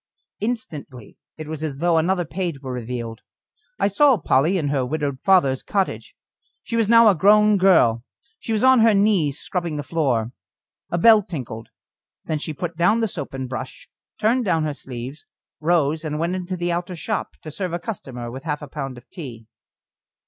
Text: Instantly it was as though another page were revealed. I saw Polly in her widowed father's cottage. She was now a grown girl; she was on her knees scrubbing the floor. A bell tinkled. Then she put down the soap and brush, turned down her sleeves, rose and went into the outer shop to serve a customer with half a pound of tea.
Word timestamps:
Instantly 0.39 1.15
it 1.37 1.47
was 1.47 1.61
as 1.61 1.77
though 1.77 1.99
another 1.99 2.25
page 2.25 2.59
were 2.59 2.73
revealed. 2.73 3.21
I 3.77 3.87
saw 3.87 4.17
Polly 4.17 4.57
in 4.57 4.69
her 4.69 4.83
widowed 4.83 5.19
father's 5.21 5.61
cottage. 5.61 6.15
She 6.63 6.75
was 6.75 6.89
now 6.89 7.07
a 7.07 7.13
grown 7.13 7.57
girl; 7.59 8.03
she 8.39 8.51
was 8.51 8.63
on 8.63 8.79
her 8.79 8.95
knees 8.95 9.37
scrubbing 9.39 9.75
the 9.77 9.83
floor. 9.83 10.31
A 10.89 10.97
bell 10.97 11.21
tinkled. 11.21 11.69
Then 12.25 12.39
she 12.39 12.51
put 12.51 12.75
down 12.75 12.99
the 13.01 13.07
soap 13.07 13.35
and 13.35 13.47
brush, 13.47 13.89
turned 14.17 14.43
down 14.43 14.63
her 14.63 14.73
sleeves, 14.73 15.27
rose 15.59 16.03
and 16.03 16.17
went 16.17 16.35
into 16.35 16.57
the 16.57 16.71
outer 16.71 16.95
shop 16.95 17.35
to 17.43 17.51
serve 17.51 17.71
a 17.71 17.77
customer 17.77 18.31
with 18.31 18.43
half 18.43 18.63
a 18.63 18.67
pound 18.67 18.97
of 18.97 19.07
tea. 19.11 19.45